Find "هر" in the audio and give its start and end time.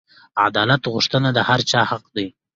1.49-1.59